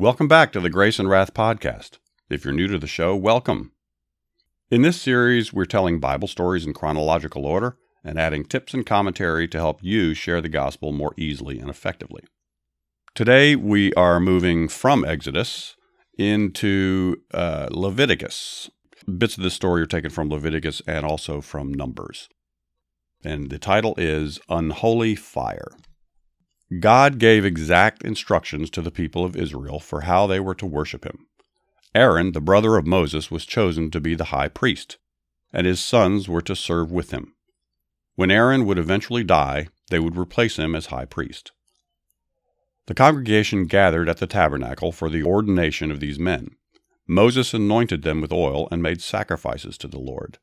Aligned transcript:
Welcome 0.00 0.28
back 0.28 0.52
to 0.52 0.60
the 0.60 0.70
Grace 0.70 1.00
and 1.00 1.10
Wrath 1.10 1.34
Podcast. 1.34 1.98
If 2.30 2.44
you're 2.44 2.54
new 2.54 2.68
to 2.68 2.78
the 2.78 2.86
show, 2.86 3.16
welcome. 3.16 3.72
In 4.70 4.82
this 4.82 5.02
series, 5.02 5.52
we're 5.52 5.64
telling 5.64 5.98
Bible 5.98 6.28
stories 6.28 6.64
in 6.64 6.72
chronological 6.72 7.44
order 7.44 7.78
and 8.04 8.16
adding 8.16 8.44
tips 8.44 8.72
and 8.72 8.86
commentary 8.86 9.48
to 9.48 9.58
help 9.58 9.82
you 9.82 10.14
share 10.14 10.40
the 10.40 10.48
gospel 10.48 10.92
more 10.92 11.14
easily 11.16 11.58
and 11.58 11.68
effectively. 11.68 12.22
Today, 13.16 13.56
we 13.56 13.92
are 13.94 14.20
moving 14.20 14.68
from 14.68 15.04
Exodus 15.04 15.74
into 16.16 17.16
uh, 17.34 17.66
Leviticus. 17.72 18.70
Bits 19.18 19.36
of 19.36 19.42
this 19.42 19.54
story 19.54 19.82
are 19.82 19.86
taken 19.86 20.10
from 20.10 20.30
Leviticus 20.30 20.80
and 20.86 21.04
also 21.04 21.40
from 21.40 21.74
Numbers. 21.74 22.28
And 23.24 23.50
the 23.50 23.58
title 23.58 23.96
is 23.98 24.38
Unholy 24.48 25.16
Fire. 25.16 25.72
God 26.76 27.18
gave 27.18 27.46
exact 27.46 28.02
instructions 28.02 28.68
to 28.70 28.82
the 28.82 28.90
people 28.90 29.24
of 29.24 29.36
Israel 29.36 29.80
for 29.80 30.02
how 30.02 30.26
they 30.26 30.38
were 30.38 30.54
to 30.56 30.66
worship 30.66 31.06
him. 31.06 31.26
Aaron, 31.94 32.32
the 32.32 32.42
brother 32.42 32.76
of 32.76 32.86
Moses, 32.86 33.30
was 33.30 33.46
chosen 33.46 33.90
to 33.90 34.00
be 34.00 34.14
the 34.14 34.24
high 34.24 34.48
priest, 34.48 34.98
and 35.50 35.66
his 35.66 35.80
sons 35.80 36.28
were 36.28 36.42
to 36.42 36.54
serve 36.54 36.92
with 36.92 37.10
him. 37.10 37.34
When 38.16 38.30
Aaron 38.30 38.66
would 38.66 38.78
eventually 38.78 39.24
die, 39.24 39.68
they 39.88 39.98
would 39.98 40.16
replace 40.16 40.58
him 40.58 40.74
as 40.74 40.86
high 40.86 41.06
priest. 41.06 41.52
The 42.84 42.94
congregation 42.94 43.64
gathered 43.64 44.08
at 44.08 44.18
the 44.18 44.26
tabernacle 44.26 44.92
for 44.92 45.08
the 45.08 45.22
ordination 45.22 45.90
of 45.90 46.00
these 46.00 46.18
men. 46.18 46.50
Moses 47.06 47.54
anointed 47.54 48.02
them 48.02 48.20
with 48.20 48.32
oil 48.32 48.68
and 48.70 48.82
made 48.82 49.00
sacrifices 49.00 49.78
to 49.78 49.88
the 49.88 49.98
Lord. 49.98 50.36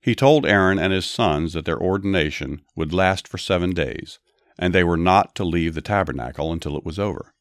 He 0.00 0.14
told 0.14 0.46
Aaron 0.46 0.78
and 0.78 0.92
his 0.92 1.06
sons 1.06 1.52
that 1.54 1.64
their 1.64 1.78
ordination 1.78 2.62
would 2.76 2.92
last 2.92 3.26
for 3.26 3.38
seven 3.38 3.70
days 3.70 4.20
and 4.58 4.74
they 4.74 4.84
were 4.84 4.96
not 4.96 5.34
to 5.36 5.44
leave 5.44 5.74
the 5.74 5.80
tabernacle 5.80 6.52
until 6.52 6.76
it 6.76 6.84
was 6.84 6.98
over. 6.98 7.32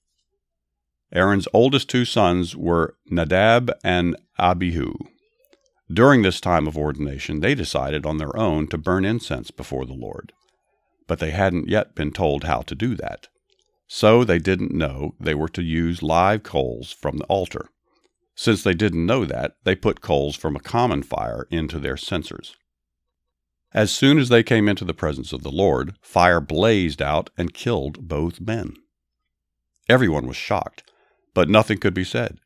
Aaron's 1.12 1.48
oldest 1.54 1.90
two 1.90 2.06
sons 2.06 2.56
were 2.56 2.96
Nadab 3.10 3.72
and 3.84 4.16
Abihu. 4.38 4.94
During 5.92 6.22
this 6.22 6.42
time 6.42 6.68
of 6.68 6.78
ordination, 6.78 7.40
they 7.40 7.56
decided 7.56 8.06
on 8.06 8.18
their 8.18 8.36
own 8.38 8.68
to 8.68 8.78
burn 8.78 9.06
incense 9.06 9.52
before 9.52 9.86
the 9.86 9.94
Lord. 9.94 10.34
But 11.08 11.20
they 11.20 11.32
hadn't 11.32 11.70
yet 11.70 11.96
been 11.96 12.12
told 12.12 12.44
how 12.44 12.62
to 12.64 12.76
do 12.76 12.96
that. 12.96 13.30
So 13.88 14.26
they 14.26 14.38
didn't 14.38 14.74
know 14.74 15.16
they 15.18 15.34
were 15.34 15.48
to 15.50 15.64
use 15.64 16.04
live 16.04 16.44
coals 16.44 16.92
from 16.92 17.18
the 17.18 17.24
altar. 17.26 17.70
Since 18.36 18.64
they 18.64 18.74
didn't 18.74 19.06
know 19.06 19.24
that, 19.24 19.56
they 19.64 19.76
put 19.76 20.02
coals 20.02 20.36
from 20.36 20.58
a 20.58 20.60
common 20.62 21.04
fire 21.04 21.48
into 21.50 21.80
their 21.80 21.96
censers. 21.96 22.58
As 23.74 23.92
soon 23.92 24.18
as 24.18 24.30
they 24.30 24.44
came 24.44 24.70
into 24.70 24.86
the 24.86 24.94
presence 24.94 25.34
of 25.34 25.44
the 25.44 25.52
Lord, 25.52 25.96
fire 26.02 26.40
blazed 26.40 27.02
out 27.02 27.30
and 27.38 27.54
killed 27.54 28.08
both 28.08 28.40
men. 28.40 28.76
Everyone 29.90 30.28
was 30.28 30.38
shocked, 30.38 30.84
but 31.34 31.50
nothing 31.50 31.78
could 31.78 31.94
be 31.94 32.04
said. 32.04 32.40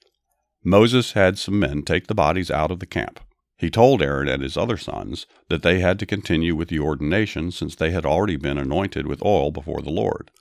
Moses 0.63 1.13
had 1.13 1.37
some 1.37 1.59
men 1.59 1.83
take 1.83 2.07
the 2.07 2.15
bodies 2.15 2.51
out 2.51 2.71
of 2.71 2.79
the 2.79 2.85
camp. 2.85 3.19
He 3.57 3.69
told 3.69 4.01
Aaron 4.01 4.27
and 4.27 4.41
his 4.41 4.57
other 4.57 4.77
sons 4.77 5.27
that 5.47 5.61
they 5.61 5.79
had 5.79 5.99
to 5.99 6.05
continue 6.05 6.55
with 6.55 6.69
the 6.69 6.79
ordination 6.79 7.51
since 7.51 7.75
they 7.75 7.91
had 7.91 8.05
already 8.05 8.35
been 8.35 8.57
anointed 8.57 9.05
with 9.05 9.23
oil 9.23 9.51
before 9.51 9.81
the 9.81 9.91
Lord. 9.91 10.31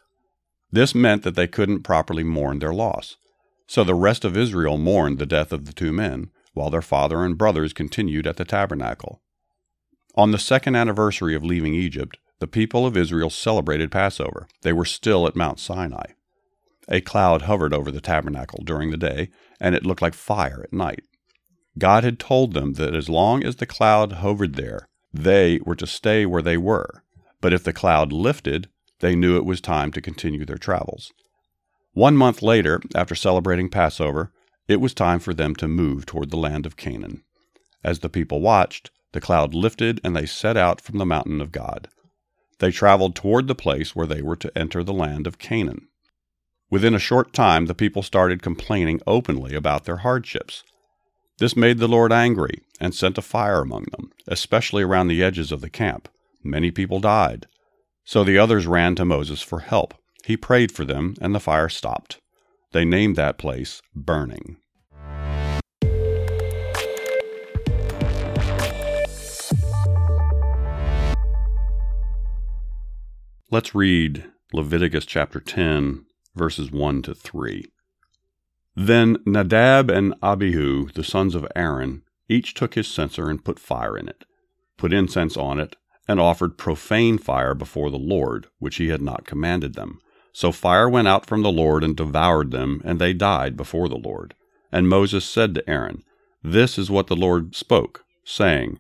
This 0.73 0.95
meant 0.95 1.23
that 1.25 1.35
they 1.35 1.47
couldn't 1.47 1.83
properly 1.83 2.25
mourn 2.25 2.59
their 2.59 2.73
loss. 2.73 3.17
So 3.67 3.85
the 3.85 3.95
rest 3.95 4.25
of 4.25 4.37
Israel 4.37 4.79
mourned 4.79 5.19
the 5.19 5.27
death 5.27 5.53
of 5.53 5.67
the 5.67 5.73
two 5.73 5.93
men, 5.93 6.31
while 6.55 6.71
their 6.71 6.83
father 6.83 7.25
and 7.25 7.37
brothers 7.37 7.73
continued 7.73 8.27
at 8.27 8.37
the 8.37 8.45
tabernacle. 8.45 9.21
On 10.21 10.33
the 10.33 10.39
second 10.39 10.77
anniversary 10.77 11.35
of 11.35 11.43
leaving 11.43 11.73
Egypt, 11.73 12.19
the 12.41 12.47
people 12.47 12.85
of 12.85 12.95
Israel 12.95 13.31
celebrated 13.31 13.91
Passover. 13.91 14.49
They 14.61 14.71
were 14.75 14.85
still 14.85 15.27
at 15.27 15.35
Mount 15.35 15.59
Sinai. 15.59 16.13
A 16.91 17.01
cloud 17.01 17.41
hovered 17.41 17.73
over 17.73 17.91
the 17.91 18.03
tabernacle 18.03 18.63
during 18.63 18.91
the 18.91 18.99
day, 18.99 19.31
and 19.59 19.75
it 19.75 19.87
looked 19.87 20.03
like 20.03 20.13
fire 20.13 20.61
at 20.63 20.75
night. 20.75 21.05
God 21.79 22.05
had 22.05 22.19
told 22.19 22.53
them 22.53 22.75
that 22.75 22.95
as 22.95 23.09
long 23.09 23.43
as 23.43 23.57
the 23.57 23.65
cloud 23.65 24.13
hovered 24.13 24.57
there, 24.57 24.87
they 25.11 25.59
were 25.65 25.77
to 25.77 25.87
stay 25.87 26.27
where 26.27 26.43
they 26.43 26.59
were. 26.59 27.03
But 27.41 27.55
if 27.55 27.65
the 27.65 27.73
cloud 27.73 28.13
lifted, 28.13 28.69
they 28.99 29.17
knew 29.17 29.39
it 29.39 29.47
was 29.47 29.63
time 29.63 29.91
to 29.93 30.03
continue 30.03 30.45
their 30.45 30.59
travels. 30.59 31.15
One 31.95 32.15
month 32.15 32.43
later, 32.43 32.83
after 32.95 33.15
celebrating 33.15 33.71
Passover, 33.71 34.35
it 34.69 34.83
was 34.83 34.93
time 34.93 35.19
for 35.19 35.33
them 35.33 35.57
to 35.57 35.67
move 35.67 36.05
toward 36.05 36.29
the 36.29 36.37
land 36.37 36.67
of 36.67 36.77
Canaan. 36.77 37.23
As 37.83 38.01
the 38.01 38.11
people 38.11 38.43
watched, 38.43 38.91
the 39.13 39.21
cloud 39.21 39.55
lifted, 39.55 40.01
and 40.05 40.15
they 40.15 40.27
set 40.27 40.57
out 40.57 40.81
from 40.81 40.99
the 40.99 41.07
mountain 41.07 41.41
of 41.41 41.53
God. 41.53 41.89
They 42.59 42.71
traveled 42.71 43.15
toward 43.15 43.49
the 43.49 43.55
place 43.55 43.97
where 43.97 44.07
they 44.07 44.23
were 44.23 44.37
to 44.37 44.57
enter 44.57 44.83
the 44.85 44.93
land 44.93 45.27
of 45.27 45.39
Canaan. 45.39 45.89
Within 46.71 46.95
a 46.95 47.01
short 47.01 47.33
time, 47.33 47.67
the 47.67 47.75
people 47.75 48.03
started 48.03 48.43
complaining 48.43 49.01
openly 49.07 49.55
about 49.55 49.85
their 49.85 49.99
hardships. 49.99 50.63
This 51.39 51.57
made 51.57 51.79
the 51.79 51.89
Lord 51.89 52.13
angry 52.13 52.61
and 52.79 52.95
sent 52.95 53.19
a 53.19 53.23
fire 53.23 53.63
among 53.63 53.87
them, 53.91 54.13
especially 54.29 54.83
around 54.83 55.09
the 55.09 55.23
edges 55.23 55.51
of 55.51 55.63
the 55.63 55.71
camp. 55.71 56.09
Many 56.45 56.71
people 56.71 57.01
died. 57.01 57.47
So 58.05 58.23
the 58.23 58.39
others 58.39 58.67
ran 58.67 58.95
to 58.97 59.05
Moses 59.05 59.43
for 59.43 59.61
help. 59.61 59.95
He 60.25 60.37
prayed 60.37 60.71
for 60.71 60.85
them, 60.85 61.17
and 61.21 61.35
the 61.35 61.41
fire 61.41 61.69
stopped. 61.69 62.21
They 62.73 62.85
named 62.85 63.17
that 63.17 63.39
place 63.39 63.83
Burning. 63.95 64.59
Let's 73.53 73.75
read 73.75 74.31
Leviticus 74.53 75.05
chapter 75.05 75.41
10, 75.41 76.05
verses 76.37 76.71
1 76.71 77.03
to 77.03 77.17
3. 77.17 77.65
Then 78.77 79.17
Nadab 79.27 79.91
and 79.91 80.15
Abihu, 80.23 80.89
the 80.91 81.03
sons 81.03 81.35
of 81.35 81.49
Aaron, 81.57 82.05
each 82.29 82.55
took 82.55 82.75
his 82.75 82.87
censer 82.87 83.29
and 83.29 83.45
put 83.45 83.59
fire 83.59 83.99
in 83.99 84.09
it, 84.09 84.25
put 84.77 84.93
incense 84.93 85.37
on 85.37 85.59
it, 85.59 85.75
and 86.07 86.21
offered 86.21 86.59
profane 86.59 87.19
fire 87.19 87.53
before 87.57 87.91
the 87.91 87.99
Lord, 87.99 88.47
which 88.61 88.77
he 88.77 88.87
had 88.91 89.03
not 89.03 89.27
commanded 89.27 89.75
them. 89.75 89.99
So 90.33 90.53
fire 90.53 90.89
went 90.89 91.09
out 91.09 91.27
from 91.27 91.43
the 91.43 91.51
Lord 91.51 91.83
and 91.83 91.97
devoured 91.97 92.53
them, 92.53 92.81
and 92.85 93.01
they 93.01 93.13
died 93.13 93.57
before 93.57 93.89
the 93.89 93.99
Lord. 93.99 94.37
And 94.71 94.89
Moses 94.89 95.25
said 95.25 95.57
to 95.57 95.69
Aaron, 95.69 96.05
This 96.41 96.79
is 96.79 96.89
what 96.89 97.09
the 97.09 97.17
Lord 97.17 97.57
spoke, 97.57 98.05
saying, 98.23 98.79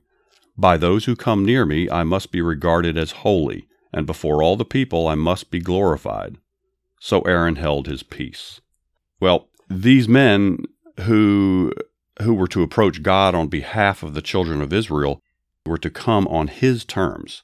By 0.56 0.76
those 0.76 1.06
who 1.06 1.16
come 1.16 1.44
near 1.44 1.66
me 1.66 1.91
I 1.91 2.04
must 2.04 2.31
be 2.31 2.41
regarded 2.41 2.97
as 2.97 3.10
holy 3.26 3.66
and 3.92 4.06
before 4.06 4.42
all 4.42 4.56
the 4.56 4.64
people 4.64 5.08
I 5.08 5.14
must 5.14 5.50
be 5.50 5.60
glorified. 5.60 6.36
So 7.00 7.22
Aaron 7.22 7.56
held 7.56 7.86
his 7.86 8.02
peace. 8.02 8.60
Well, 9.20 9.48
these 9.68 10.08
men 10.08 10.64
who 11.00 11.72
who 12.22 12.34
were 12.34 12.48
to 12.48 12.62
approach 12.62 13.02
God 13.02 13.34
on 13.34 13.48
behalf 13.48 14.02
of 14.02 14.12
the 14.12 14.22
children 14.22 14.60
of 14.60 14.72
Israel 14.72 15.22
were 15.64 15.78
to 15.78 15.90
come 15.90 16.28
on 16.28 16.48
his 16.48 16.84
terms. 16.84 17.42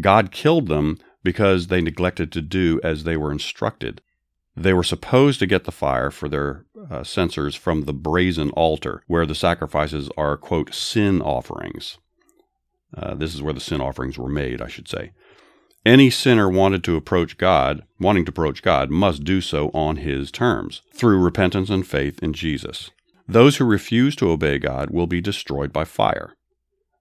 God 0.00 0.32
killed 0.32 0.66
them 0.68 0.98
because 1.22 1.68
they 1.68 1.80
neglected 1.80 2.32
to 2.32 2.42
do 2.42 2.80
as 2.82 3.04
they 3.04 3.16
were 3.16 3.32
instructed. 3.32 4.00
They 4.56 4.72
were 4.72 4.82
supposed 4.82 5.38
to 5.40 5.46
get 5.46 5.64
the 5.64 5.72
fire 5.72 6.10
for 6.10 6.28
their 6.28 6.64
uh, 6.90 7.04
censers 7.04 7.54
from 7.54 7.82
the 7.82 7.92
brazen 7.92 8.50
altar, 8.50 9.02
where 9.06 9.26
the 9.26 9.34
sacrifices 9.34 10.08
are, 10.16 10.36
quote, 10.36 10.74
sin 10.74 11.20
offerings. 11.20 11.98
Uh, 12.96 13.14
this 13.14 13.34
is 13.34 13.42
where 13.42 13.52
the 13.52 13.60
sin 13.60 13.80
offerings 13.80 14.16
were 14.16 14.28
made, 14.28 14.62
I 14.62 14.68
should 14.68 14.88
say. 14.88 15.12
Any 15.86 16.10
sinner 16.10 16.50
wanted 16.50 16.82
to 16.82 16.96
approach 16.96 17.38
God, 17.38 17.84
wanting 18.00 18.24
to 18.24 18.30
approach 18.30 18.60
God, 18.60 18.90
must 18.90 19.22
do 19.22 19.40
so 19.40 19.70
on 19.72 19.98
his 19.98 20.32
terms, 20.32 20.82
through 20.92 21.22
repentance 21.22 21.70
and 21.70 21.86
faith 21.86 22.20
in 22.24 22.32
Jesus. 22.32 22.90
Those 23.28 23.58
who 23.58 23.64
refuse 23.64 24.16
to 24.16 24.30
obey 24.30 24.58
God 24.58 24.90
will 24.90 25.06
be 25.06 25.20
destroyed 25.20 25.72
by 25.72 25.84
fire. 25.84 26.34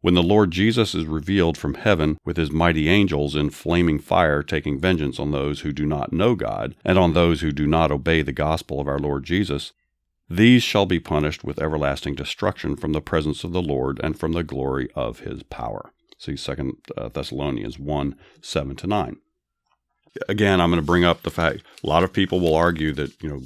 When 0.01 0.13
the 0.13 0.21
Lord 0.21 0.51
Jesus 0.51 0.93
is 0.93 1.07
revealed 1.07 1.57
from 1.57 1.73
heaven 1.73 2.19
with 2.23 2.37
his 2.37 2.51
mighty 2.51 2.87
angels 2.87 3.35
in 3.35 3.49
flaming 3.49 3.97
fire 3.97 4.43
taking 4.43 4.79
vengeance 4.79 5.19
on 5.19 5.31
those 5.31 5.61
who 5.61 5.73
do 5.73 5.87
not 5.87 6.13
know 6.13 6.35
God 6.35 6.75
and 6.85 6.99
on 6.99 7.13
those 7.13 7.41
who 7.41 7.51
do 7.51 7.65
not 7.65 7.91
obey 7.91 8.21
the 8.21 8.31
gospel 8.31 8.79
of 8.79 8.87
our 8.87 8.99
Lord 8.99 9.23
Jesus, 9.23 9.73
these 10.29 10.61
shall 10.61 10.85
be 10.85 10.99
punished 10.99 11.43
with 11.43 11.59
everlasting 11.59 12.13
destruction 12.13 12.75
from 12.75 12.91
the 12.91 13.01
presence 13.01 13.43
of 13.43 13.51
the 13.51 13.63
Lord 13.63 13.99
and 14.03 14.15
from 14.15 14.33
the 14.33 14.43
glory 14.43 14.89
of 14.93 15.21
his 15.21 15.41
power. 15.41 15.91
See 16.17 16.35
Second 16.35 16.73
uh, 16.97 17.09
Thessalonians 17.09 17.77
1 17.77 18.15
7 18.41 18.75
to 18.77 18.87
9. 18.87 19.17
Again, 20.29 20.61
I'm 20.61 20.69
going 20.69 20.81
to 20.81 20.85
bring 20.85 21.03
up 21.03 21.23
the 21.23 21.29
fact 21.29 21.63
a 21.83 21.87
lot 21.87 22.03
of 22.03 22.13
people 22.13 22.39
will 22.39 22.55
argue 22.55 22.93
that, 22.93 23.21
you 23.21 23.29
know, 23.29 23.41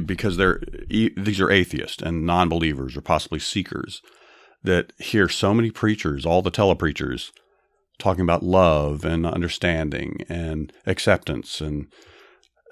because 0.00 0.36
they're 0.36 0.60
these 0.88 1.40
are 1.40 1.50
atheists 1.50 2.02
and 2.02 2.26
non-believers 2.26 2.96
or 2.96 3.00
possibly 3.00 3.38
seekers 3.38 4.02
that 4.64 4.92
hear 4.98 5.28
so 5.28 5.54
many 5.54 5.70
preachers, 5.70 6.26
all 6.26 6.42
the 6.42 6.50
telepreachers, 6.50 7.30
talking 7.98 8.22
about 8.22 8.42
love 8.42 9.04
and 9.04 9.24
understanding 9.24 10.24
and 10.28 10.72
acceptance 10.86 11.60
and 11.60 11.86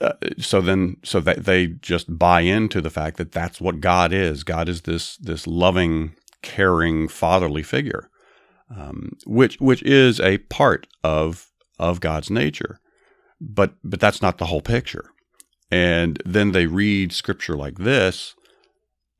uh, 0.01 0.15
so 0.39 0.61
then 0.61 0.97
so 1.05 1.21
that 1.21 1.45
they 1.45 1.69
just 1.69 2.19
buy 2.19 2.41
into 2.41 2.81
the 2.81 2.91
fact 2.91 3.19
that 3.19 3.31
that's 3.31 3.61
what 3.61 3.81
God 3.81 4.13
is. 4.13 4.43
God 4.43 4.69
is 4.69 4.83
this 4.83 5.17
this 5.19 5.47
loving, 5.47 6.17
caring, 6.43 7.07
fatherly 7.07 7.63
figure, 7.63 8.11
um, 8.77 9.17
which 9.27 9.61
which 9.61 9.83
is 9.83 10.21
a 10.21 10.39
part 10.39 10.87
of 11.03 11.51
of 11.79 12.01
God's 12.01 12.31
nature, 12.31 12.79
but 13.41 13.75
but 13.85 14.01
that's 14.01 14.23
not 14.23 14.39
the 14.39 14.47
whole 14.47 14.63
picture. 14.63 15.11
And 15.71 16.23
then 16.27 16.53
they 16.53 16.67
read 16.67 17.13
scripture 17.13 17.57
like 17.57 17.79
this, 17.79 18.35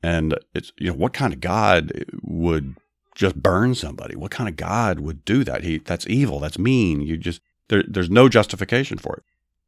and 0.01 0.37
it's 0.53 0.71
you 0.77 0.87
know 0.87 0.97
what 0.97 1.13
kind 1.13 1.33
of 1.33 1.39
God 1.39 2.05
would 2.21 2.75
just 3.15 3.41
burn 3.41 3.75
somebody? 3.75 4.15
What 4.15 4.31
kind 4.31 4.49
of 4.49 4.55
God 4.55 4.99
would 4.99 5.25
do 5.25 5.43
that? 5.43 5.63
He 5.63 5.77
that's 5.79 6.07
evil. 6.07 6.39
That's 6.39 6.59
mean. 6.59 7.01
You 7.01 7.17
just 7.17 7.41
there, 7.69 7.83
there's 7.87 8.09
no 8.09 8.29
justification 8.29 8.97
for 8.97 9.17
it. 9.17 9.23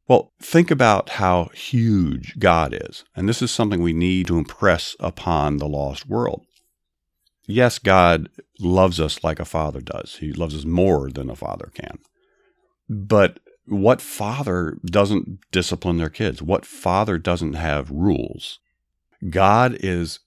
Well, 0.08 0.32
think 0.40 0.70
about 0.70 1.10
how 1.10 1.50
huge 1.52 2.38
God 2.38 2.72
is. 2.72 3.04
And 3.16 3.28
this 3.28 3.42
is 3.42 3.50
something 3.50 3.82
we 3.82 3.92
need 3.92 4.28
to 4.28 4.38
impress 4.38 4.94
upon 5.00 5.56
the 5.56 5.66
lost 5.66 6.06
world. 6.06 6.45
Yes, 7.46 7.78
God 7.78 8.28
loves 8.58 9.00
us 9.00 9.22
like 9.22 9.38
a 9.38 9.44
father 9.44 9.80
does. 9.80 10.16
He 10.20 10.32
loves 10.32 10.54
us 10.54 10.64
more 10.64 11.10
than 11.10 11.30
a 11.30 11.36
father 11.36 11.70
can. 11.74 11.98
But 12.88 13.40
what 13.66 14.00
father 14.00 14.78
doesn't 14.84 15.40
discipline 15.50 15.98
their 15.98 16.10
kids? 16.10 16.42
What 16.42 16.66
father 16.66 17.18
doesn't 17.18 17.54
have 17.54 17.90
rules? 17.90 18.58
God 19.30 19.76
is 19.80 20.20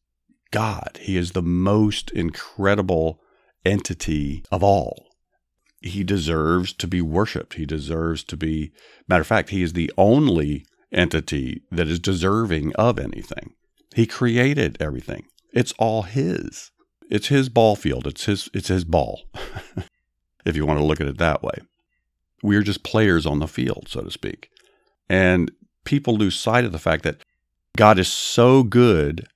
God. 0.51 0.99
He 1.01 1.17
is 1.17 1.31
the 1.31 1.41
most 1.41 2.11
incredible 2.11 3.19
entity 3.65 4.43
of 4.51 4.63
all 4.63 5.09
he 5.81 6.03
deserves 6.03 6.73
to 6.73 6.87
be 6.87 7.01
worshiped. 7.01 7.55
He 7.55 7.65
deserves 7.65 8.23
to 8.25 8.37
be, 8.37 8.71
matter 9.07 9.21
of 9.21 9.27
fact, 9.27 9.49
he 9.49 9.63
is 9.63 9.73
the 9.73 9.91
only 9.97 10.65
entity 10.91 11.63
that 11.71 11.87
is 11.87 11.99
deserving 11.99 12.75
of 12.75 12.99
anything. 12.99 13.53
He 13.95 14.05
created 14.05 14.77
everything. 14.79 15.25
It's 15.53 15.73
all 15.79 16.03
his. 16.03 16.71
It's 17.09 17.27
his 17.27 17.49
ball 17.49 17.75
field. 17.75 18.07
It's 18.07 18.25
his 18.25 18.49
it's 18.53 18.67
his 18.67 18.85
ball. 18.85 19.23
if 20.45 20.55
you 20.55 20.65
want 20.65 20.79
to 20.79 20.85
look 20.85 21.01
at 21.01 21.07
it 21.07 21.17
that 21.17 21.43
way. 21.43 21.57
We're 22.41 22.63
just 22.63 22.83
players 22.83 23.25
on 23.25 23.39
the 23.39 23.47
field, 23.47 23.87
so 23.89 24.01
to 24.01 24.11
speak. 24.11 24.49
And 25.09 25.51
people 25.83 26.15
lose 26.15 26.39
sight 26.39 26.63
of 26.63 26.71
the 26.71 26.79
fact 26.79 27.03
that 27.03 27.17
God 27.75 27.99
is 27.99 28.07
so 28.07 28.63
good 28.63 29.27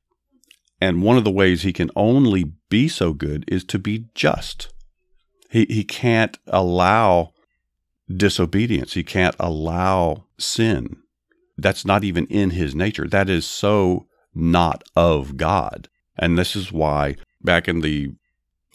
and 0.80 1.02
one 1.02 1.18
of 1.18 1.24
the 1.24 1.32
ways 1.32 1.62
he 1.62 1.72
can 1.72 1.90
only 1.96 2.44
be 2.70 2.90
so 2.90 3.14
good 3.14 3.46
is 3.48 3.64
to 3.66 3.80
be 3.80 4.08
just. 4.16 4.74
He 5.50 5.66
he 5.70 5.84
can't 5.84 6.38
allow 6.48 7.32
disobedience. 8.14 8.94
He 8.94 9.04
can't 9.04 9.36
allow 9.40 10.26
sin. 10.38 10.98
That's 11.58 11.86
not 11.86 12.04
even 12.04 12.26
in 12.28 12.50
his 12.50 12.76
nature. 12.76 13.08
That 13.08 13.30
is 13.30 13.46
so 13.46 14.08
not 14.36 14.84
of 14.96 15.38
God. 15.38 15.88
And 16.18 16.38
this 16.38 16.56
is 16.56 16.72
why 16.72 17.16
back 17.44 17.68
in 17.68 17.82
the 17.82 18.12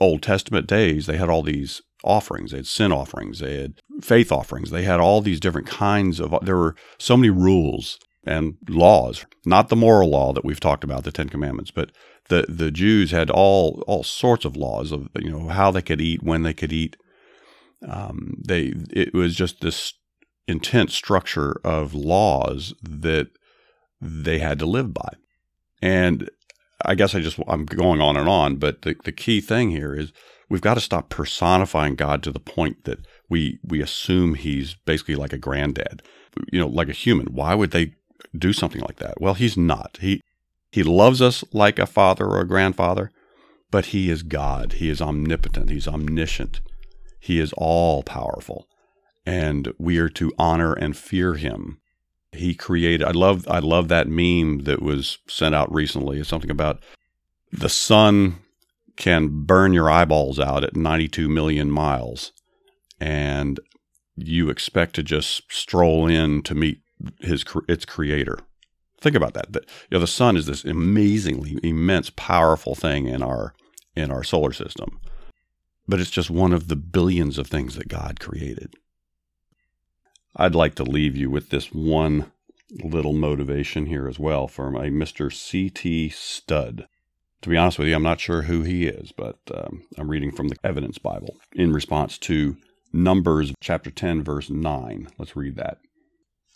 Old 0.00 0.22
Testament 0.22 0.66
days, 0.66 1.06
they 1.06 1.16
had 1.16 1.28
all 1.28 1.42
these 1.42 1.82
offerings. 2.04 2.52
They 2.52 2.58
had 2.58 2.66
sin 2.66 2.92
offerings. 2.92 3.40
They 3.40 3.60
had 3.60 3.80
faith 4.00 4.30
offerings. 4.30 4.70
They 4.70 4.82
had 4.82 5.00
all 5.00 5.20
these 5.20 5.40
different 5.40 5.66
kinds 5.66 6.20
of, 6.20 6.34
there 6.42 6.56
were 6.56 6.76
so 6.98 7.16
many 7.16 7.30
rules 7.30 7.98
and 8.24 8.56
laws, 8.68 9.24
not 9.44 9.68
the 9.68 9.76
moral 9.76 10.10
law 10.10 10.32
that 10.32 10.44
we've 10.44 10.60
talked 10.60 10.84
about, 10.84 11.04
the 11.04 11.12
Ten 11.12 11.28
Commandments, 11.28 11.70
but 11.70 11.90
the 12.28 12.44
the 12.48 12.70
Jews 12.70 13.10
had 13.10 13.30
all 13.30 13.82
all 13.86 14.04
sorts 14.04 14.44
of 14.44 14.56
laws 14.56 14.92
of 14.92 15.08
you 15.18 15.30
know 15.30 15.48
how 15.48 15.70
they 15.70 15.82
could 15.82 16.00
eat, 16.00 16.22
when 16.22 16.42
they 16.42 16.54
could 16.54 16.72
eat. 16.72 16.96
Um, 17.88 18.34
they 18.46 18.74
it 18.90 19.14
was 19.14 19.34
just 19.34 19.60
this 19.60 19.94
intense 20.46 20.94
structure 20.94 21.60
of 21.64 21.94
laws 21.94 22.74
that 22.82 23.28
they 24.00 24.38
had 24.38 24.58
to 24.58 24.66
live 24.66 24.92
by, 24.92 25.14
and 25.80 26.28
I 26.84 26.94
guess 26.94 27.14
I 27.14 27.20
just 27.20 27.38
I'm 27.48 27.64
going 27.64 28.00
on 28.00 28.16
and 28.16 28.28
on, 28.28 28.56
but 28.56 28.82
the 28.82 28.96
the 29.04 29.12
key 29.12 29.40
thing 29.40 29.70
here 29.70 29.94
is 29.94 30.12
we've 30.48 30.60
got 30.60 30.74
to 30.74 30.80
stop 30.80 31.08
personifying 31.08 31.96
God 31.96 32.22
to 32.22 32.32
the 32.32 32.40
point 32.40 32.84
that 32.84 33.00
we 33.28 33.58
we 33.64 33.82
assume 33.82 34.34
he's 34.34 34.74
basically 34.86 35.16
like 35.16 35.32
a 35.32 35.38
granddad, 35.38 36.02
you 36.52 36.60
know, 36.60 36.68
like 36.68 36.88
a 36.88 36.92
human. 36.92 37.26
Why 37.34 37.54
would 37.54 37.72
they 37.72 37.94
do 38.36 38.52
something 38.52 38.80
like 38.82 38.96
that? 38.96 39.20
Well, 39.20 39.34
he's 39.34 39.56
not. 39.56 39.98
He 40.00 40.20
he 40.70 40.82
loves 40.82 41.22
us 41.22 41.44
like 41.52 41.78
a 41.78 41.86
father 41.86 42.26
or 42.26 42.40
a 42.40 42.46
grandfather, 42.46 43.10
but 43.70 43.86
He 43.86 44.10
is 44.10 44.22
God. 44.22 44.74
He 44.74 44.90
is 44.90 45.00
omnipotent. 45.00 45.70
He's 45.70 45.88
omniscient. 45.88 46.60
He 47.20 47.38
is 47.40 47.52
all 47.56 48.02
powerful. 48.02 48.68
And 49.26 49.72
we 49.78 49.98
are 49.98 50.08
to 50.10 50.32
honor 50.38 50.72
and 50.72 50.96
fear 50.96 51.34
Him. 51.34 51.80
He 52.32 52.54
created, 52.54 53.06
I 53.06 53.12
love, 53.12 53.46
I 53.48 53.58
love 53.58 53.88
that 53.88 54.08
meme 54.08 54.64
that 54.64 54.82
was 54.82 55.18
sent 55.26 55.54
out 55.54 55.72
recently. 55.72 56.20
It's 56.20 56.28
something 56.28 56.50
about 56.50 56.82
the 57.50 57.68
sun 57.68 58.38
can 58.96 59.44
burn 59.44 59.72
your 59.72 59.88
eyeballs 59.90 60.38
out 60.38 60.64
at 60.64 60.76
92 60.76 61.28
million 61.28 61.70
miles. 61.70 62.32
And 63.00 63.60
you 64.16 64.50
expect 64.50 64.94
to 64.96 65.02
just 65.02 65.50
stroll 65.50 66.06
in 66.06 66.42
to 66.42 66.54
meet 66.54 66.80
his 67.20 67.44
its 67.68 67.84
creator. 67.84 68.38
Think 69.00 69.14
about 69.14 69.34
that. 69.34 69.52
The, 69.52 69.60
you 69.60 69.92
know, 69.92 70.00
the 70.00 70.06
sun 70.06 70.36
is 70.36 70.46
this 70.46 70.64
amazingly 70.64 71.58
immense, 71.62 72.10
powerful 72.10 72.74
thing 72.74 73.06
in 73.06 73.22
our 73.22 73.54
in 73.94 74.10
our 74.10 74.24
solar 74.24 74.52
system, 74.52 75.00
but 75.86 76.00
it's 76.00 76.10
just 76.10 76.30
one 76.30 76.52
of 76.52 76.68
the 76.68 76.76
billions 76.76 77.38
of 77.38 77.46
things 77.46 77.76
that 77.76 77.88
God 77.88 78.20
created. 78.20 78.74
I'd 80.40 80.54
like 80.54 80.76
to 80.76 80.84
leave 80.84 81.16
you 81.16 81.30
with 81.30 81.50
this 81.50 81.72
one 81.72 82.30
little 82.70 83.12
motivation 83.12 83.86
here 83.86 84.06
as 84.06 84.20
well 84.20 84.46
from 84.46 84.76
a 84.76 84.82
Mr. 84.82 85.32
C.T. 85.32 86.10
Studd. 86.10 86.86
To 87.42 87.48
be 87.48 87.56
honest 87.56 87.80
with 87.80 87.88
you, 87.88 87.96
I'm 87.96 88.04
not 88.04 88.20
sure 88.20 88.42
who 88.42 88.62
he 88.62 88.86
is, 88.86 89.10
but 89.10 89.38
um, 89.52 89.82
I'm 89.96 90.08
reading 90.08 90.30
from 90.30 90.46
the 90.46 90.56
Evidence 90.62 90.98
Bible 90.98 91.36
in 91.54 91.72
response 91.72 92.18
to 92.18 92.56
Numbers 92.92 93.52
chapter 93.60 93.90
10, 93.90 94.22
verse 94.22 94.48
9. 94.48 95.08
Let's 95.18 95.34
read 95.34 95.56
that. 95.56 95.78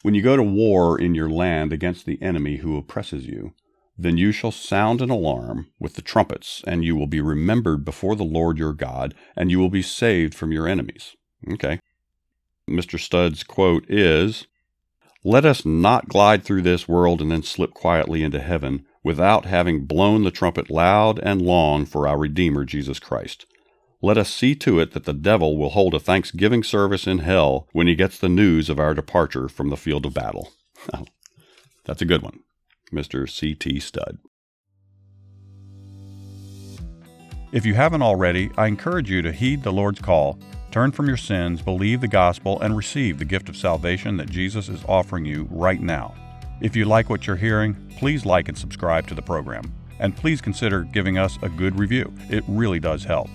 When 0.03 0.15
you 0.15 0.23
go 0.23 0.37
to 0.37 0.45
war 0.45 0.97
in 1.01 1.17
your 1.17 1.29
land 1.29 1.73
against 1.73 2.07
the 2.07 2.23
enemy 2.23 2.59
who 2.59 2.77
oppresses 2.77 3.27
you, 3.27 3.53
then 3.99 4.17
you 4.17 4.31
shall 4.31 4.53
sound 4.53 5.03
an 5.03 5.11
alarm 5.11 5.73
with 5.81 5.95
the 5.95 6.03
trumpets, 6.03 6.63
and 6.69 6.85
you 6.85 6.95
will 6.95 7.09
be 7.09 7.21
remembered 7.21 7.85
before 7.85 8.15
the 8.15 8.23
Lord 8.23 8.59
your 8.59 8.73
God, 8.73 9.13
and 9.37 9.51
you 9.51 9.59
will 9.59 9.71
be 9.71 9.83
saved 9.83 10.35
from 10.35 10.53
your 10.53 10.69
enemies. 10.69 11.17
Okay. 11.53 11.81
Mr. 12.73 12.99
Studd's 12.99 13.45
quote 13.45 13.85
is 13.89 14.47
Let 15.23 15.45
us 15.45 15.65
not 15.65 16.09
glide 16.09 16.43
through 16.43 16.63
this 16.63 16.89
world 16.89 17.21
and 17.21 17.31
then 17.31 17.43
slip 17.43 17.75
quietly 17.75 18.23
into 18.23 18.41
heaven 18.41 18.87
without 19.05 19.45
having 19.45 19.85
blown 19.85 20.25
the 20.25 20.31
trumpet 20.31 20.71
loud 20.71 21.19
and 21.21 21.43
long 21.43 21.85
for 21.85 22.09
our 22.09 22.19
Redeemer 22.19 22.65
Jesus 22.65 22.99
Christ. 22.99 23.47
Let 24.01 24.19
us 24.19 24.35
see 24.35 24.57
to 24.57 24.81
it 24.81 24.93
that 24.93 25.05
the 25.05 25.13
devil 25.13 25.57
will 25.57 25.71
hold 25.71 25.95
a 25.95 26.01
thanksgiving 26.01 26.65
service 26.65 27.07
in 27.07 27.19
hell 27.19 27.69
when 27.73 27.87
he 27.87 27.95
gets 27.95 28.19
the 28.19 28.29
news 28.29 28.69
of 28.69 28.81
our 28.81 28.95
departure 28.95 29.49
from 29.49 29.69
the 29.69 29.77
field 29.77 30.07
of 30.07 30.15
battle. 30.15 30.53
That's 31.85 32.03
a 32.03 32.07
good 32.07 32.23
one, 32.23 32.41
Mr. 32.93 33.31
C.T. 33.31 33.79
Studd. 33.79 34.19
If 37.53 37.67
you 37.67 37.75
haven't 37.75 38.03
already, 38.03 38.51
I 38.57 38.67
encourage 38.67 39.11
you 39.11 39.21
to 39.23 39.31
heed 39.31 39.63
the 39.63 39.73
Lord's 39.73 40.01
call, 40.01 40.39
turn 40.73 40.91
from 40.91 41.07
your 41.07 41.19
sins, 41.19 41.61
believe 41.61 42.01
the 42.01 42.09
gospel, 42.09 42.61
and 42.61 42.77
receive 42.77 43.19
the 43.19 43.25
gift 43.25 43.49
of 43.49 43.57
salvation 43.57 44.17
that 44.17 44.31
Jesus 44.31 44.69
is 44.69 44.83
offering 44.89 45.27
you 45.27 45.47
right 45.51 45.81
now. 45.81 46.15
If 46.61 46.75
you 46.75 46.87
like 46.87 47.11
what 47.11 47.27
you're 47.27 47.37
hearing, 47.37 47.75
please 47.99 48.25
like 48.25 48.49
and 48.49 48.57
subscribe 48.57 49.07
to 49.09 49.15
the 49.15 49.23
program. 49.23 49.73
And 50.01 50.17
please 50.17 50.41
consider 50.41 50.83
giving 50.83 51.19
us 51.19 51.39
a 51.43 51.49
good 51.49 51.79
review. 51.79 52.13
It 52.31 52.43
really 52.49 52.81
does 52.81 53.05
help. 53.05 53.29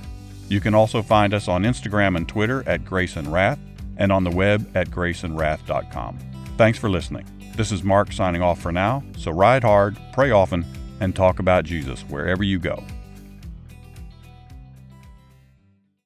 You 0.49 0.59
can 0.59 0.73
also 0.73 1.01
find 1.01 1.33
us 1.33 1.47
on 1.47 1.63
Instagram 1.63 2.17
and 2.17 2.27
Twitter 2.27 2.67
at 2.67 2.83
Grace 2.83 3.15
and 3.15 3.31
Wrath 3.31 3.59
and 3.97 4.11
on 4.11 4.23
the 4.23 4.31
web 4.31 4.69
at 4.75 4.89
graceandwrath.com. 4.89 6.19
Thanks 6.57 6.79
for 6.79 6.89
listening. 6.89 7.25
This 7.55 7.71
is 7.71 7.83
Mark 7.83 8.11
signing 8.11 8.41
off 8.41 8.59
for 8.59 8.71
now, 8.71 9.03
so 9.17 9.31
ride 9.31 9.63
hard, 9.63 9.97
pray 10.13 10.31
often, 10.31 10.65
and 10.99 11.15
talk 11.15 11.39
about 11.39 11.65
Jesus 11.65 12.01
wherever 12.03 12.43
you 12.43 12.59
go. 12.59 12.83